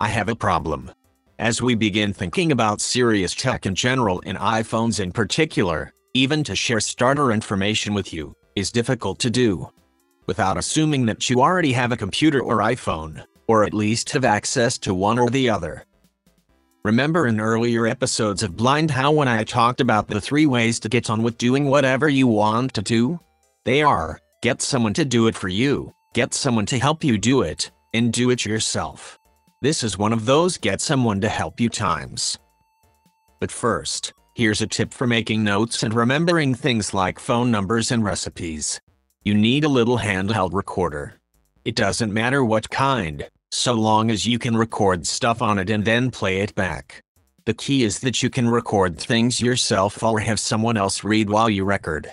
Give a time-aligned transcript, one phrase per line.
[0.00, 0.92] I have a problem.
[1.40, 6.54] As we begin thinking about serious tech in general and iPhones in particular, even to
[6.54, 9.68] share starter information with you is difficult to do.
[10.26, 14.78] Without assuming that you already have a computer or iPhone, or at least have access
[14.78, 15.84] to one or the other.
[16.84, 20.88] Remember in earlier episodes of Blind How when I talked about the three ways to
[20.88, 23.18] get on with doing whatever you want to do?
[23.64, 27.42] They are get someone to do it for you, get someone to help you do
[27.42, 29.17] it, and do it yourself.
[29.60, 32.38] This is one of those get someone to help you times.
[33.40, 38.04] But first, here's a tip for making notes and remembering things like phone numbers and
[38.04, 38.80] recipes.
[39.24, 41.14] You need a little handheld recorder.
[41.64, 45.84] It doesn't matter what kind, so long as you can record stuff on it and
[45.84, 47.02] then play it back.
[47.44, 51.50] The key is that you can record things yourself or have someone else read while
[51.50, 52.08] you record.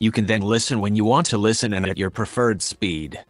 [0.00, 3.22] You can then listen when you want to listen and at your preferred speed.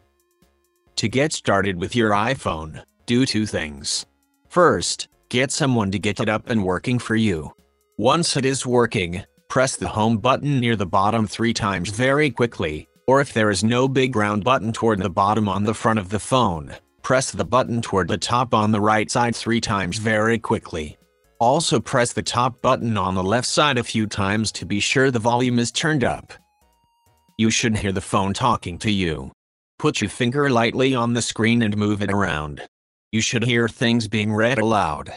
[0.94, 4.04] To get started with your iPhone, do two things.
[4.48, 7.52] First, get someone to get it up and working for you.
[7.98, 12.88] Once it is working, press the home button near the bottom three times very quickly,
[13.06, 16.08] or if there is no big round button toward the bottom on the front of
[16.08, 20.38] the phone, press the button toward the top on the right side three times very
[20.38, 20.98] quickly.
[21.38, 25.10] Also press the top button on the left side a few times to be sure
[25.10, 26.32] the volume is turned up.
[27.38, 29.30] You should hear the phone talking to you.
[29.78, 32.62] Put your finger lightly on the screen and move it around.
[33.12, 35.12] You should hear things being read aloud.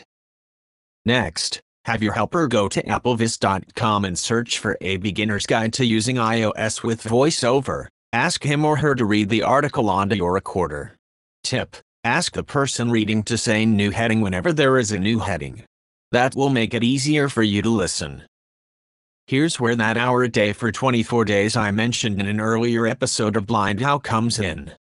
[1.05, 6.17] Next, have your helper go to applevis.com and search for a beginner's guide to using
[6.17, 7.87] iOS with VoiceOver.
[8.13, 10.95] Ask him or her to read the article onto your recorder.
[11.43, 15.65] Tip Ask the person reading to say new heading whenever there is a new heading.
[16.13, 18.23] That will make it easier for you to listen.
[19.27, 23.35] Here's where that hour a day for 24 days I mentioned in an earlier episode
[23.35, 24.71] of Blind How comes in.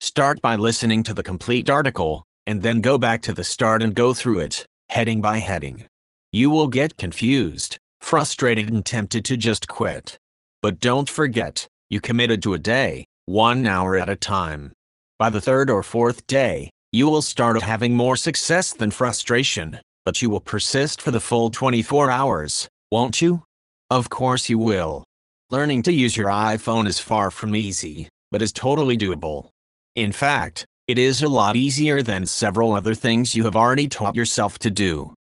[0.00, 3.94] Start by listening to the complete article, and then go back to the start and
[3.94, 5.84] go through it, heading by heading.
[6.32, 10.16] You will get confused, frustrated, and tempted to just quit.
[10.62, 14.72] But don't forget, you committed to a day, one hour at a time.
[15.18, 20.22] By the third or fourth day, you will start having more success than frustration, but
[20.22, 23.42] you will persist for the full 24 hours, won't you?
[23.90, 25.04] Of course you will.
[25.50, 29.50] Learning to use your iPhone is far from easy, but is totally doable.
[29.96, 34.16] In fact, it is a lot easier than several other things you have already taught
[34.16, 35.12] yourself to do.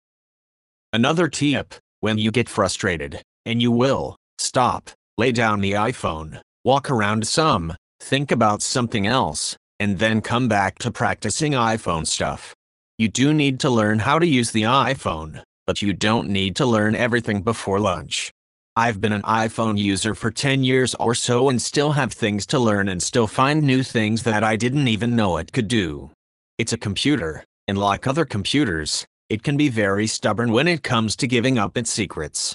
[0.93, 6.88] Another tip, when you get frustrated, and you will, stop, lay down the iPhone, walk
[6.88, 12.54] around some, think about something else, and then come back to practicing iPhone stuff.
[12.97, 16.65] You do need to learn how to use the iPhone, but you don't need to
[16.65, 18.31] learn everything before lunch.
[18.79, 22.59] I've been an iPhone user for 10 years or so and still have things to
[22.59, 26.11] learn and still find new things that I didn't even know it could do.
[26.59, 31.17] It's a computer, and like other computers, it can be very stubborn when it comes
[31.17, 32.55] to giving up its secrets.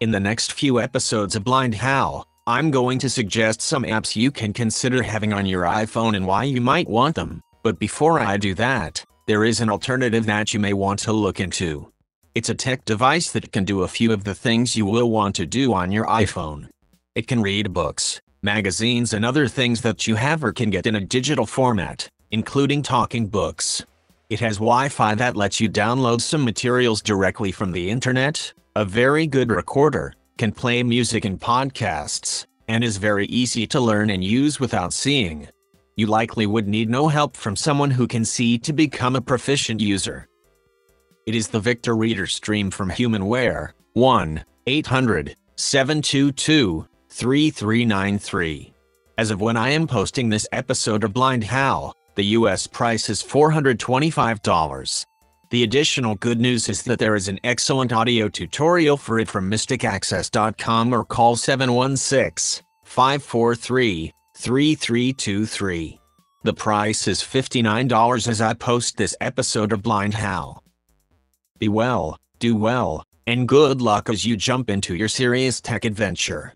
[0.00, 4.30] In the next few episodes of Blind How, I'm going to suggest some apps you
[4.30, 7.42] can consider having on your iPhone and why you might want them.
[7.62, 11.40] But before I do that, there is an alternative that you may want to look
[11.40, 11.92] into.
[12.32, 15.34] It's a tech device that can do a few of the things you will want
[15.34, 16.68] to do on your iPhone.
[17.16, 20.94] It can read books, magazines and other things that you have or can get in
[20.94, 23.84] a digital format, including talking books.
[24.28, 29.26] It has Wi-Fi that lets you download some materials directly from the internet, a very
[29.26, 34.60] good recorder, can play music and podcasts, and is very easy to learn and use
[34.60, 35.48] without seeing.
[35.96, 39.80] You likely would need no help from someone who can see to become a proficient
[39.80, 40.28] user.
[41.30, 48.72] It is the Victor Reader Stream from Humanware, 1 800 722 3393.
[49.16, 53.22] As of when I am posting this episode of Blind How, the US price is
[53.22, 55.06] $425.
[55.50, 59.48] The additional good news is that there is an excellent audio tutorial for it from
[59.48, 66.00] mysticaccess.com or call 716 543 3323.
[66.42, 70.60] The price is $59 as I post this episode of Blind How.
[71.60, 76.54] Be well, do well, and good luck as you jump into your serious tech adventure.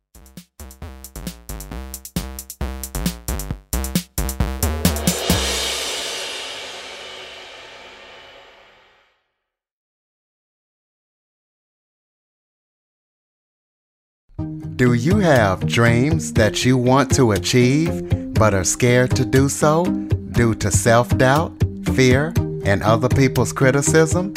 [14.77, 19.85] Do you have dreams that you want to achieve but are scared to do so
[19.85, 21.53] due to self doubt,
[21.95, 22.33] fear,
[22.65, 24.33] and other people's criticism?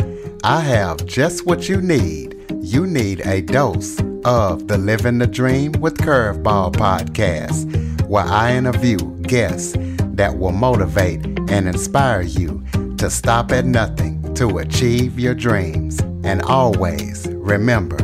[0.50, 2.38] I have just what you need.
[2.62, 8.98] You need a dose of the Living the Dream with Curveball podcast, where I interview
[9.24, 9.76] guests
[10.14, 12.64] that will motivate and inspire you
[12.98, 16.00] to stop at nothing to achieve your dreams.
[16.24, 17.98] And always remember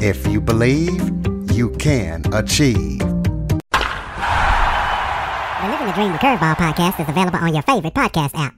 [0.00, 1.02] if you believe,
[1.50, 3.00] you can achieve.
[3.00, 3.08] The
[5.64, 8.57] Living the Dream with Curveball podcast is available on your favorite podcast app.